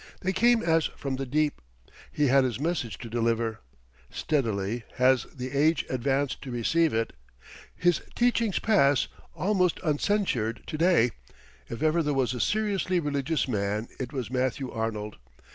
They 0.21 0.33
came 0.33 0.63
as 0.63 0.85
from 0.85 1.17
the 1.17 1.27
deep. 1.27 1.61
He 2.11 2.25
had 2.25 2.43
his 2.43 2.59
message 2.59 2.97
to 2.97 3.07
deliver. 3.07 3.59
Steadily 4.09 4.83
has 4.95 5.25
the 5.25 5.51
age 5.51 5.85
advanced 5.91 6.41
to 6.41 6.49
receive 6.49 6.91
it. 6.91 7.13
His 7.75 8.01
teachings 8.15 8.57
pass 8.57 9.07
almost 9.35 9.79
uncensured 9.83 10.63
to 10.65 10.75
day. 10.79 11.11
If 11.69 11.83
ever 11.83 12.01
there 12.01 12.15
was 12.15 12.33
a 12.33 12.39
seriously 12.39 12.99
religious 12.99 13.47
man 13.47 13.89
it 13.99 14.11
was 14.11 14.31
Matthew 14.31 14.71
Arnold. 14.71 15.17